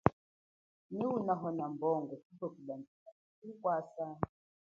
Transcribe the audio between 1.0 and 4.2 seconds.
unahona mbongo chipwe kulandjisa muchi kukwasa.